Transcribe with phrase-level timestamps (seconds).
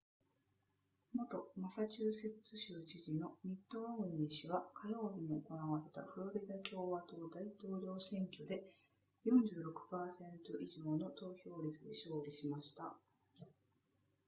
[1.13, 8.63] 元マサチューセッツ州知事のミットロムニー氏は火曜日に行われたフロリダ共和党大統領選挙で
[9.27, 12.95] 46% 以上の得票率で勝利しました